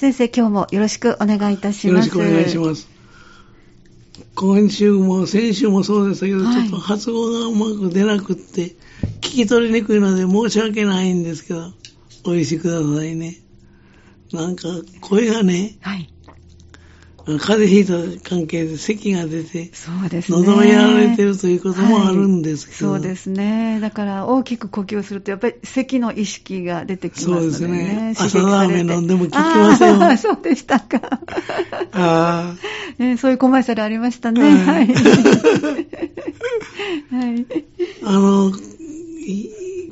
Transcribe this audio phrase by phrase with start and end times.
[0.00, 1.94] 先生、今日もよろしくお願いいたします。
[1.94, 2.88] よろしくお願いします。
[4.34, 8.76] 今週も先週もそうでしたけど、はいちょっと発語がうまく出なくって、
[9.20, 11.74] 聞き取りにくいので申し訳ないんですけど、
[12.24, 13.40] お許しくださいね。
[14.32, 14.68] なんか
[15.02, 16.10] 声がね、はい。
[17.38, 20.38] 風邪ひいた関係で咳が出て、そうですね。
[20.38, 23.78] 喉がやられてるということもあるんですけど、はいそうですね。
[23.80, 28.14] だから大きく呼吸をすると、やっぱり咳の意識が出てきますので、ね。
[28.16, 31.20] そうですね朝ラーメン飲んでも効きますよあーそうでしたか。
[31.92, 32.54] あ
[32.98, 34.42] ねそういうコマーシャルありましたね。
[34.42, 34.94] ははいい。
[37.10, 37.46] はい。
[38.02, 38.52] あ、 あの、
[39.26, 39.48] い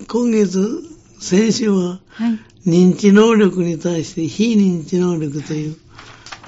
[0.06, 0.82] 今月、
[1.20, 2.38] 先週ははい。
[2.66, 5.76] 認知能力に対して非認知能力という、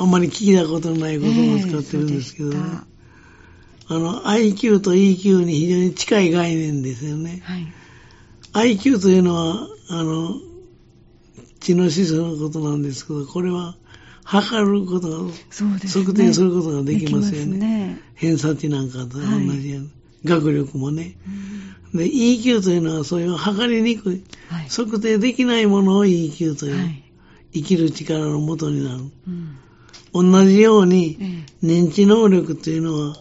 [0.01, 2.91] あんまり聞いたことのない言葉を使ってるんですけどね、ええそうでした
[3.93, 7.43] あの、IQ と EQ に非常に近い概念ですよね。
[8.53, 8.77] はい。
[8.77, 10.37] IQ というのは、あの、
[11.59, 13.77] 知能指数のことなんですけど、これは
[14.23, 15.33] 測ることが、ね。
[15.89, 19.91] 測定することができますよねね偏差値なんかと同はいじように、
[20.25, 21.17] 学力もね。
[21.93, 24.69] うんで、EQ というのはそういう測りにくい、はい。
[24.69, 27.03] 測定できないものを EQ という、はい。
[27.53, 28.99] 生きる力のもとになる。
[29.27, 29.57] うん
[30.13, 33.17] 同じように、え認知能力というのは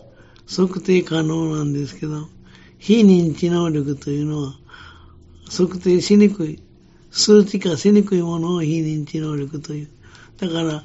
[0.48, 2.28] 測定可能なんですけど、
[2.78, 4.56] 非認知能力というのは
[5.50, 6.60] 測定しにくい、
[7.12, 9.90] 数値化しにくいものを非認知能力という。
[10.38, 10.84] だから、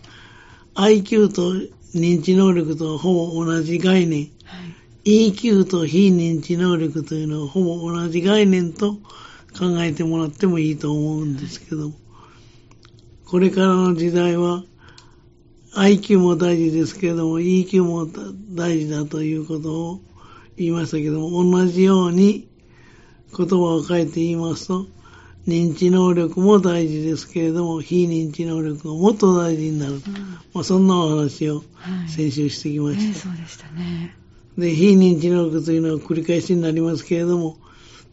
[0.75, 1.55] IQ と
[1.95, 4.31] 認知能力とはほぼ同じ概念。
[4.45, 4.57] は
[5.05, 5.31] い。
[5.31, 8.95] EQ と非認知能力というのはほぼ同じ概念と
[9.57, 11.93] 考えてもらってもいいと思うんですけど、
[13.27, 14.65] これからの時代は
[15.75, 18.07] IQ も大事ですけれども EQ も
[18.55, 20.01] 大事だということを
[20.57, 22.49] 言いましたけども、同じように
[23.37, 24.87] 言葉を変えて言いますと、
[25.47, 29.95] 認知能力も大事ですけれども、非認知能力がもっと大事になる。
[29.95, 30.01] うん
[30.55, 31.63] まあ、そんなお話をは
[32.07, 32.09] い。
[32.09, 33.11] 先週してきまえした。
[33.11, 34.17] えそうでしたね。
[34.57, 37.59] で、非認知能力というのは繰り返しになりますけれども、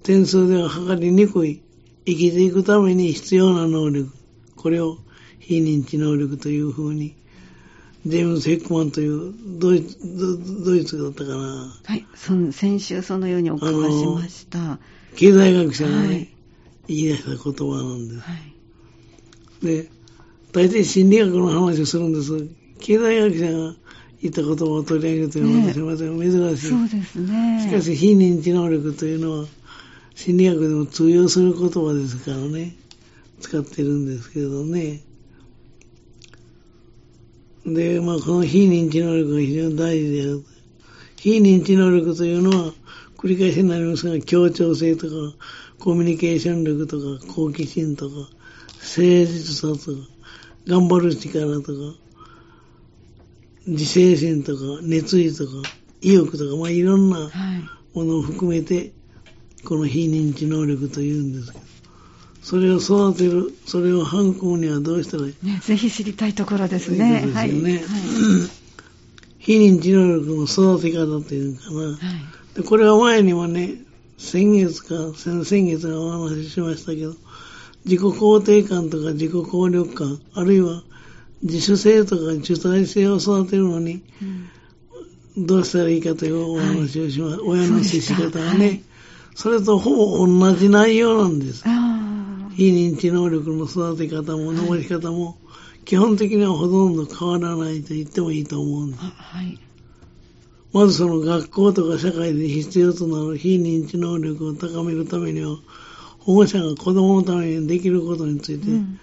[0.03, 1.61] 点数では測りにくい、
[2.05, 4.11] 生きていくために必要な能力、
[4.55, 4.97] これを
[5.39, 7.15] 非認知能力というふうに、
[8.05, 12.05] ジェームズ・ヘックマンというドイツ、ドドイツだったかな、はい。
[12.15, 14.79] その先週そのようにお伺いしました。
[15.15, 16.29] 経済学者がね、はい
[16.87, 18.19] 言い出した言葉なんです。
[18.21, 19.65] はい。
[19.65, 19.89] で、
[20.51, 22.45] 大体心理学の話をするんですが、
[22.79, 23.75] 経済学者が
[24.21, 26.67] 言った言葉を取り上げるというのはね私はまた珍しい。
[26.67, 27.67] そうですね。
[27.69, 29.45] しかし、非認知能力というのは、
[30.15, 32.75] 心理学でも通用する言葉ですからね、
[33.39, 35.01] 使ってるんですけどね。
[37.65, 40.45] で、まあ、この非認知能力が非常に大事である。
[41.17, 42.73] 非認知能力というのは、
[43.17, 45.13] 繰り返しになりますが、協調性とか、
[45.79, 48.31] コミュニケーション力とか、好奇心とか、誠
[49.01, 50.07] 実さとか、
[50.67, 51.99] 頑張る力とか、
[53.67, 55.51] 自制心とか、熱意とか、
[56.01, 57.29] 意欲とか、まあ、いろんなはい。
[57.93, 58.93] ものを含めて、
[59.65, 61.60] この非認知能力というんですけど、
[62.41, 65.33] それを育てる、それを育むにはどうしたらいい？
[65.45, 67.21] ね、ぜひ知りたいところですね。
[67.21, 67.33] いう。
[67.33, 67.81] ですよねはい。
[69.39, 71.79] 非認知能力の育て方というかな。
[71.79, 71.97] はい。
[72.55, 73.75] でこれは前にもね、
[74.17, 77.13] 先月か先々月のお話ししましたけど、
[77.85, 80.83] 自己肯定感とか自己効力感、あるいは
[81.43, 84.49] 自主性とか主体性を育てるのに、うん
[85.37, 87.41] どうしたらいいかというお話をします。
[87.43, 88.83] 親の接し方がね、
[89.33, 91.63] それとほぼ同じ内容なんです。
[91.65, 91.80] ああ。
[92.61, 95.35] 非認知能力の育て方も伸ばし方も、
[95.83, 99.03] 基本的にはほとんど変わらないと言ってもいいと思うんです。
[99.03, 99.57] あはい。
[100.71, 105.57] まずその学校とか社会で必要となる非認知能力を高めるためには、
[106.19, 108.99] 保護者が子供のためにできることについて、うん。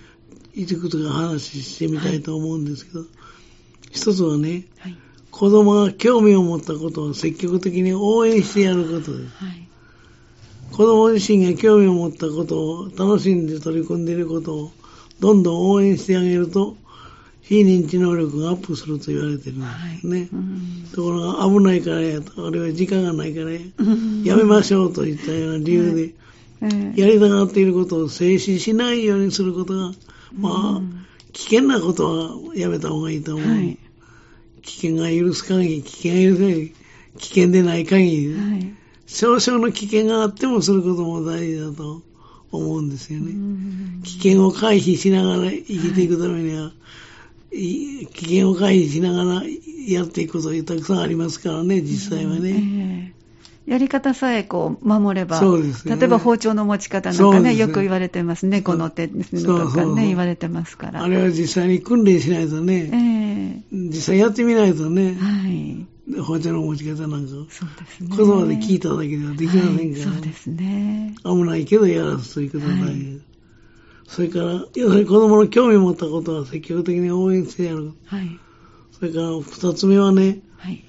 [0.54, 3.00] いくつか話してみたいと思うんですけど、
[3.90, 4.96] 一つはね、はい。
[5.32, 9.44] 子供が興味を持ったことを積極的に応援してやることです。
[9.44, 9.68] はい。
[10.72, 14.70] 子供自身が興味を持ったことを楽しんで取り組んでいることを
[15.20, 16.76] どんどん応援してあげると、
[17.42, 19.66] 非認知能力がアップすると言われてるんで
[20.00, 20.28] すね。
[20.32, 20.88] うん。
[20.94, 26.02] ところが危ないからやと、あるいは時間がないからや、うんやめましょうといったような理由で、
[26.62, 29.92] ええやりたがっていることを静止しないようにすることが、
[30.36, 33.48] まあう、ん危険なことはやめた方がいいと思う。
[33.48, 33.78] はい。
[34.62, 36.74] 危険が許す限り、危険が許す限り、
[37.18, 38.77] 危険でない限り、はい。
[39.08, 42.02] 少々の危険があってもすることも大事だと
[42.52, 43.32] 思うんですようね。
[43.32, 46.72] ん危険を回避しながら生きていくためには、
[47.50, 49.42] い危険を回避しながら
[49.88, 52.50] やっていくことがたくさんありますからね、実際はね。
[52.50, 53.72] ええ。
[53.72, 55.96] やり方さえこう守れば、そうですね。
[55.96, 57.56] 例えば包丁の持ち方なんかね、ね。
[57.56, 61.02] よく言われてますね、この手とかね、言われてますから。
[61.02, 63.76] あれは実際に訓練しないとえね、え。
[63.88, 65.86] 実際やってみないとね、はい。
[66.16, 68.16] 包丁の持ち方なんか、そうですね。
[68.16, 71.14] 言葉で聞いただけではできませんから、はいそうですね。
[71.24, 73.20] 危ないけどやらすということが大事、はい
[74.08, 74.44] それから、
[74.74, 77.92] 要するに子供の興味を持ったことは積極的に応援してやる。
[78.06, 78.38] はい。
[78.98, 80.82] それから二つ目はね、はい。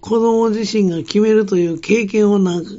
[0.00, 2.70] 子供自身が決めるという経験をなんか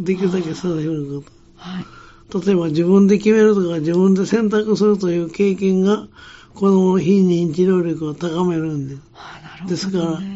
[0.00, 1.84] できるだけさせるこはい。
[2.30, 2.40] と。
[2.40, 6.08] 例えば自分で決めるとか自分で選択するという経験が
[6.54, 9.02] 子供の非認知能力を高めるんです。
[9.14, 9.70] あなるほど、ね。
[9.70, 10.31] ですから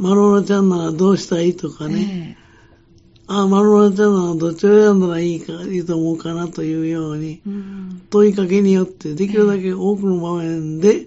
[0.00, 2.42] マロロちゃんならどうしたいとかね、え
[3.26, 8.02] ああ、マロロちゃんならどっちを選んだらいいか、いいと思うかなというように、えうん。
[8.08, 11.06] 問いかけによってできるだけ多くの場面で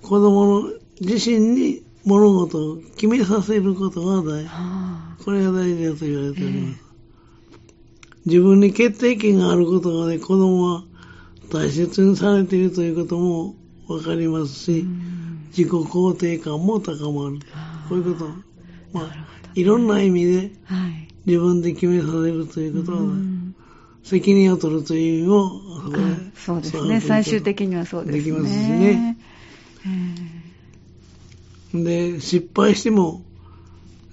[0.00, 4.46] 子供の自身に物事を決めさせることが大事。
[4.46, 6.82] はこれが大事だと言われております。
[8.26, 10.84] 自分に決定権があることで子供は
[11.52, 13.56] 大切にされているということも
[13.88, 14.54] わかりますあ。
[14.54, 17.40] しう、ん自己肯定感も高まる。
[17.90, 18.30] こういうこと。
[18.92, 21.08] まあいろんな意味ではい。
[21.26, 23.54] 自分で決めさせるということは、うん
[24.02, 25.60] 責任を取るという意味も、
[26.34, 27.00] そうですね。
[27.00, 28.24] 最終的にはそうですね。
[28.24, 29.18] できますしね。
[31.74, 33.22] えで、失敗しても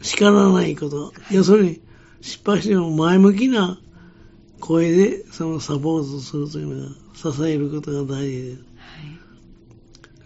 [0.02, 1.14] 叱らないこと。
[1.32, 1.82] 要するに、
[2.22, 3.80] 失敗しても前向きな
[4.60, 8.67] 声でそのサポートするというのが、支えることが大事です。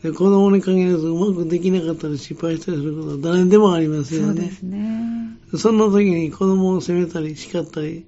[0.03, 4.61] で子供に限らずうまくできなかったり失敗したりすることは誰にでもありますよねそうです。
[4.63, 5.37] ね。
[5.57, 8.05] そんな時に子供を責めたり叱ったり、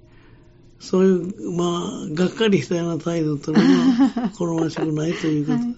[0.80, 3.74] そういう、まあ、がっかりしたような態度を取るの
[4.22, 5.58] は好ましくないということ。
[5.58, 5.76] はい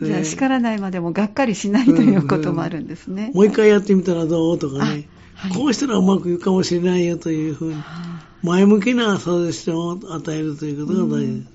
[0.00, 3.30] でじゃあ叱らないまでもがっかりしないということもあるんですね。
[3.34, 5.08] もう一回やってみたらどうとかね、あはい
[5.54, 11.48] こうしたらうまくいくかもしれないよというふうに、は前向きなサジェッションを与えるということが大事、うん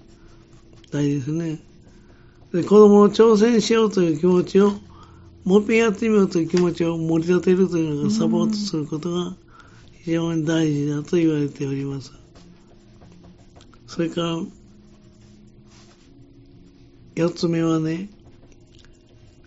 [0.89, 1.60] 大事ですね。
[2.54, 4.74] で子供の挑戦しようという気持ちを、
[5.44, 9.36] もう一遍やってみようという気持ちを盛り立てるというのがサポートすることが
[10.04, 12.14] 非常に大事だと言われております。
[13.88, 14.40] それから、
[17.16, 18.10] 四つ目はね、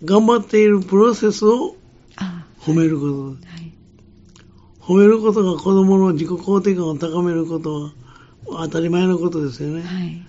[0.05, 1.77] 頑張っているプロセスを
[2.17, 3.53] あ褒めることです。
[3.53, 3.73] はい。
[4.81, 7.93] 褒めることが子供の自己肯定感を高めること
[8.47, 9.83] は当たり前のことですよね。
[9.83, 10.23] はい。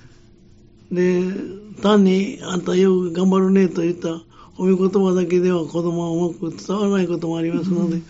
[0.92, 4.10] で、単にあんたよく頑張るねといった
[4.58, 8.02] 褒め言葉だけでは子供はうまく伝わらないこともありますので、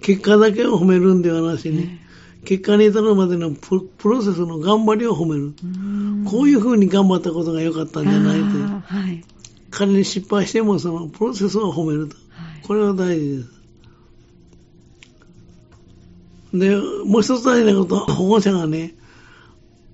[0.00, 1.98] 結果だけを褒めるんではなしに、
[2.44, 5.54] 結果に至るまでのププロセスの頑張りを褒める。
[5.62, 8.82] うんこういうふうに頑張ったことが良かったんじゃないという。
[8.84, 9.24] はい。
[9.70, 12.16] 仮に失敗してもそのプロセスを褒めると。
[12.30, 12.66] はい。
[12.66, 13.58] これは大事です。
[16.54, 18.94] で、もう一つ大事なことは、保護者がね、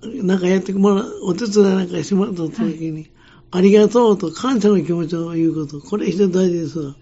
[0.03, 2.61] なんかやってもらう、お手伝いなんかしてもらった時
[2.91, 3.07] に、
[3.51, 6.85] ありがとうと感謝の気持ちを言うこと、これ非常に大事ですわ。
[6.85, 6.95] はい。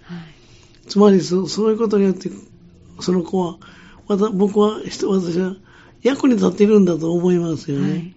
[0.88, 2.30] つまりそ、そういうことによって、
[3.00, 3.58] その子は、
[4.08, 5.56] また僕は、人私は
[6.02, 7.90] 役に立っているんだと思いますよね。
[7.90, 8.16] はい。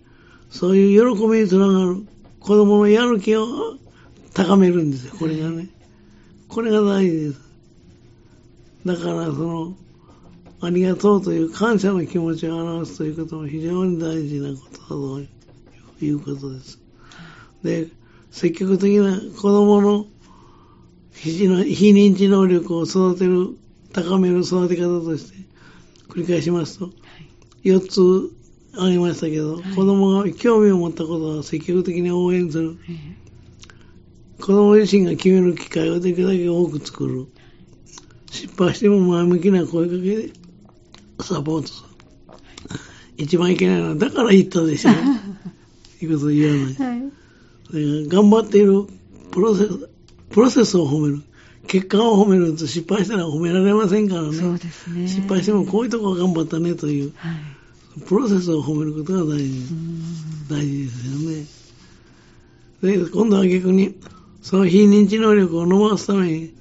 [0.50, 2.06] そういう喜びにつながる
[2.40, 3.46] 子供のやる気を
[4.34, 5.68] 高めるんですよ、これがね。
[6.48, 7.40] これが大事です。
[8.84, 9.76] だから、その、
[10.60, 15.26] ありがとうという感謝の気持ちを表すということも非常に大事なことだ
[15.98, 16.78] ということです。
[17.62, 17.88] で、
[18.36, 20.04] 積極的な子供の
[21.12, 23.56] 非の非認知能力を育てる、
[23.94, 25.38] 高める育て方として、
[26.10, 26.90] 繰り返しますと、
[27.64, 28.30] 4つ
[28.74, 32.76] 挙げましたけど、はい子供が興味を持ったことは積極的に応援する。
[32.90, 33.16] え
[34.38, 37.26] 子供自身が決める機会をできるだけ多く作る。
[38.30, 40.30] 失敗しても前向きな声かけで
[41.22, 41.88] サポートする。
[43.16, 44.90] 一番いけないのは、だから言ったでしょ。
[46.04, 46.95] いうことを言わない。
[47.74, 47.82] えはい。
[47.82, 48.86] それから頑張っている
[49.30, 49.88] プロセス、
[50.30, 51.22] プロセスを褒める。
[51.66, 54.58] 結果を褒めると失敗したら褒められませんからそうね。
[54.58, 55.08] ですね。
[55.08, 58.00] 失敗してもこういうとこ頑張ったねという、はい。
[58.06, 59.74] プロセスを褒めることが大事う。
[59.74, 61.06] ん大事です
[62.86, 63.04] よね。
[63.04, 63.96] で、今度は逆に、
[64.42, 66.54] その非認知能力を伸ばすために、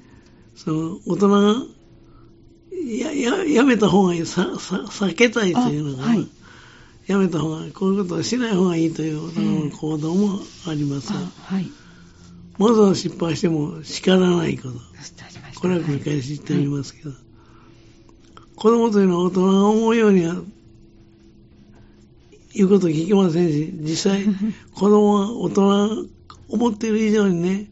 [0.56, 1.54] その大人が、
[2.98, 6.28] や、や、やめた方がいい、さ、さ、避けたいというのが、あはい
[7.06, 11.70] やめた方が、こういうことはしない方がいいという大人の行動もありますが、あはい。
[12.58, 14.74] まずは失敗しても叱らないこと。
[15.60, 17.12] これは繰り返し言っておりますけど、
[18.56, 20.36] 子供というのは大人が思うようには
[22.54, 24.24] 言うこと聞きませんし、実際
[24.74, 26.04] 子供は大人が
[26.48, 27.70] 思っている以上にね、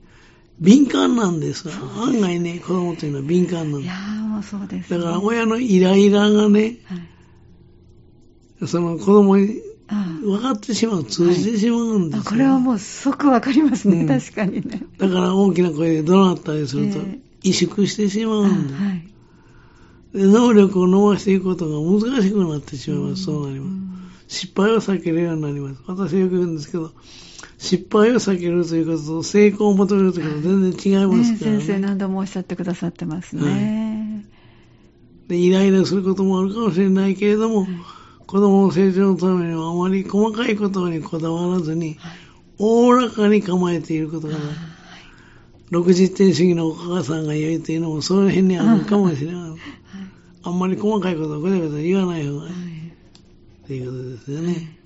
[0.60, 3.82] 敏感なんですが、案外ね、子供というのは敏感なんです。
[3.82, 4.98] いやーああ、そうです、ね。
[4.98, 7.08] だから親のイライラがね、はい、
[8.66, 9.60] その子供に
[10.22, 14.82] 分かってしまう、通じてしまうんですよ、あこれはもう即わかりますね、うん確かにね。
[14.98, 18.82] だから大きな声で怒鳴ったりするとえ萎縮してしまあうんです。
[18.82, 19.08] はい。
[20.14, 23.24] で能力を伸ばしていくことが難しくなってしまいます。
[23.24, 23.70] そうなります。
[23.70, 23.84] ん
[24.28, 25.82] 失敗を避けるようになります。
[25.86, 26.90] 私はよく言うんですけど、
[27.58, 31.60] 失敗を避けるということと成功を求めるということは全然違いますねからね。
[31.60, 34.24] 先生何度もおっしゃってくださってますね。
[35.28, 37.68] でイライラすることもあるかもしれないけれども、はい
[38.34, 41.96] 子供の成長のためにはあまり細かいことにこだわらずに、
[42.58, 44.34] おおらかに構えていることが、
[45.70, 49.40] 60点主義のお母さんが言うというのもその辺にあるかもしれない。
[50.42, 52.52] あんまり細かいことをごちゃごちゃ言わない方がいい。
[52.52, 53.66] はい。
[53.68, 54.78] ということですよね。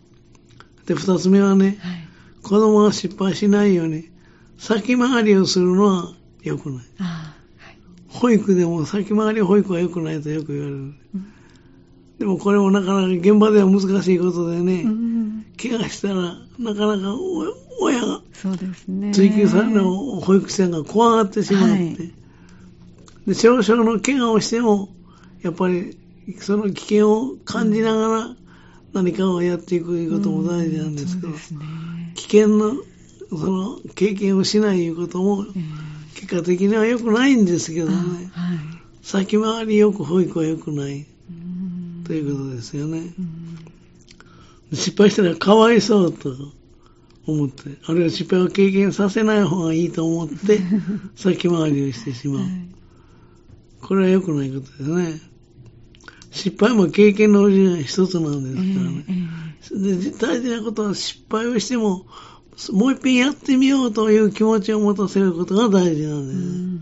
[0.84, 2.06] で、二つ目はね、はい。
[2.42, 4.10] 子供が失敗しないように、
[4.58, 6.12] 先回りをするのは
[6.42, 6.84] 良くない。
[6.98, 7.78] あはい。
[8.08, 10.76] 保育でも先回り保育は良くないとよく言われる。
[10.76, 11.32] うん
[12.18, 15.46] でもこれもなかなか現場では難しいことでね、うん。
[15.60, 16.14] 怪我したら
[16.58, 17.44] なかなかお
[17.80, 18.20] 親が。
[19.12, 21.96] 追求されるのを保育士さんが怖がってしまって、はい。
[23.26, 24.88] で少々の怪我をしても、
[25.42, 25.96] やっぱり
[26.40, 28.36] その危険を感じながら
[28.92, 31.60] 何かをやっていくということも大事なんですけど、そうですね。
[32.16, 32.74] 危険の
[33.30, 37.96] その経験をしないいうこともえ結果的には良くないんですけえどね、
[38.34, 38.58] あはい。
[39.02, 40.96] 先回りよく保育は良くない。
[40.96, 41.17] うん
[42.08, 42.98] ということですよね。
[42.98, 43.58] うん
[44.72, 46.34] 失敗したらかわいそうと
[47.26, 50.60] 思って、あるいは失敗を経験させない方がいいと思って、
[51.16, 52.46] 先回りをしてしまうは。
[52.46, 52.50] い
[53.80, 55.20] これは良くないことですね。
[56.30, 59.04] 失敗も経験のうちの一つなんですからね。
[59.08, 62.06] ええで大事なことは失敗をしても、
[62.72, 66.38] もう一遍やってみようという気持ちを持たせることが大事なんです。
[66.38, 66.80] うん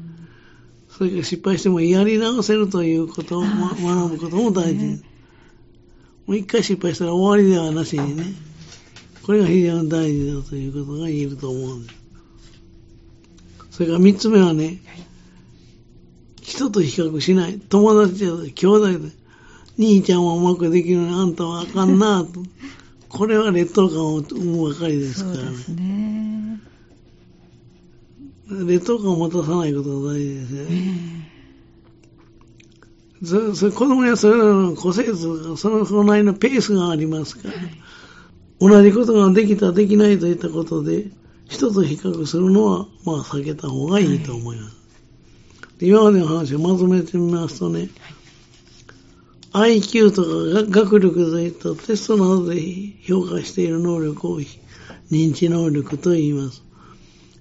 [0.88, 5.02] それから失敗してもやり直せるということを、学ぶことも大事。
[6.26, 8.24] もう一回失敗したら終わりではなしにね。
[9.24, 11.96] これが非常に大事だということが言えると思うんです。
[13.70, 14.78] それから三つ目はね、
[16.40, 17.58] 人と比較しない。
[17.58, 19.10] 友達や兄弟で、
[19.78, 22.42] 兄ちゃんはうまくできるのにあんたはあかんなと。
[23.08, 25.50] これは劣等感を生むばかりですからね。
[25.68, 26.60] ね。
[28.48, 31.25] 劣等感を持たさないことが大事ですよえね。
[33.22, 37.54] えそそれ子供にはそれぞれの個性とそのそのなりのペースがありますから、
[38.58, 41.06] 同じことができた、できないといったことで、
[41.48, 44.76] 人と比較するのは、まあ避けた方がいいと思います。
[45.78, 47.88] で今までの話をまとめてみますとね、
[49.52, 52.60] IQ とかが学力といったテストなどで
[53.02, 54.40] 評価している能力を
[55.10, 56.62] 認知能力と言います。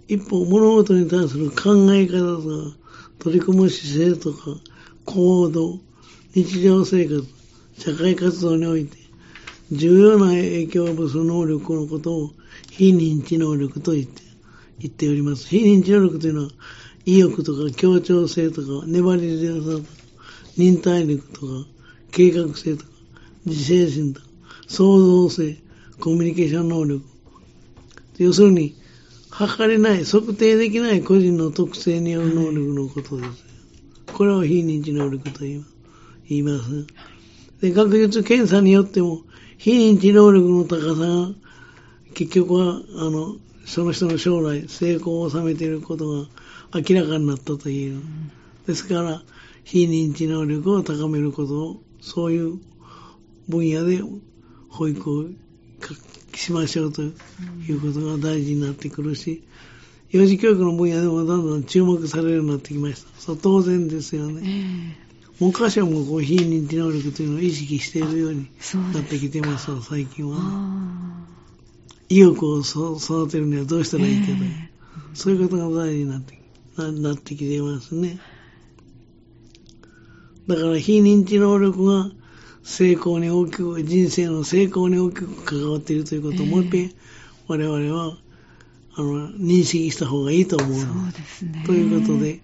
[0.07, 2.77] 一方、物事に対する考え方とか、
[3.19, 4.57] 取り組む姿勢とか、
[5.05, 5.79] 行動、
[6.33, 7.23] 日常生活、
[7.77, 8.97] 社会活動において、
[9.71, 12.31] 重要な影響を及ぼす能力のことを
[12.71, 14.21] 非認知能力と言って
[14.79, 15.47] 言っております。
[15.47, 16.49] 非認知能力というのは、
[17.05, 19.89] 意欲とか協調性とか、粘り強さとか、
[20.57, 21.47] 忍耐力とか、
[22.11, 22.89] 計画性とか、
[23.45, 24.27] 自制心とか、
[24.67, 25.57] 創造性、
[25.99, 27.05] コミュニケーション能力。
[28.17, 28.75] 要するに、
[29.29, 33.44] 測れない、測定できない個人の特性による能力のことです。
[34.15, 35.61] これを非認知能力と言
[36.29, 36.87] います。
[37.59, 39.23] で、学術検査によっても、
[39.57, 41.33] 非認知能力の高さが、
[42.13, 46.27] 結局は、あの、その人の将来、成功を収めていることが
[46.73, 48.01] 明らかになったという。
[48.65, 49.21] ですから、
[49.65, 52.61] 非認知能力を高めることを、そういう
[53.49, 53.99] 分野で
[54.69, 55.25] 保育を
[56.35, 57.11] しましょうとい
[57.69, 59.43] うことが大事になってくるし、
[60.15, 63.19] 幼児教育の分野でもだんだん注目されるようになってきました。
[63.19, 64.95] そう当然ですよえね。
[65.01, 65.05] え
[65.41, 68.47] 昔はもうこう非認知能力というのを意識しているように
[68.93, 70.37] なってきてますわ、最近は。
[72.07, 74.69] 意欲をそ育てるにはどうしたらいいかという、え
[75.13, 76.39] そういうことが大事になって
[76.77, 78.17] ななってきていますね。
[80.47, 82.09] だから非認知能力が
[82.63, 86.93] 成功に大きく、人生の成功に大きく関わっているということをええもう一遍
[87.47, 88.17] 我々は
[88.97, 91.63] あの認識した方がいいと思うそうですね。
[91.65, 92.39] ということで、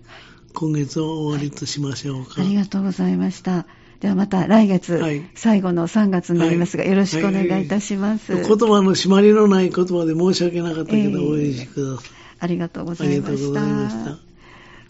[0.54, 2.42] 今月を終わりとしましょうか。
[2.42, 3.66] ありがとうございました。
[4.02, 8.34] ではまた来月、はい最後の3月になりますが、はいよろしくお願いいたします。
[8.34, 12.10] 言葉の締まりのない言葉で申し訳なかったけど、ええお許しください。
[12.40, 14.31] ありがとうごあざいましりがとうございまたした。。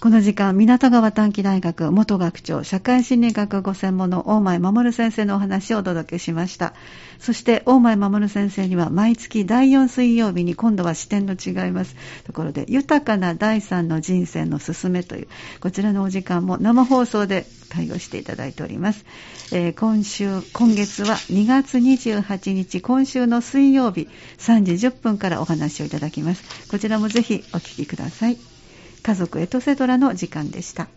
[0.02, 6.74] この時間、港川短期大学元学長、社会心理学ご専門の大前守先生のお話をお届けしました。
[7.20, 15.28] そして、大前守先生には毎月第4水曜日に今度は視点の違いますところで、豊かな第3の人生のすすめという、
[15.60, 19.06] こちらのお時間も生放送で対応していただいております。
[19.52, 26.44] えー、今週、今月は2月28日、今週の水曜日3時10分からお話をいただきます。
[26.72, 28.51] こちらもぜひお聞きください。
[29.04, 30.88] 家族エトセトラの時間でした。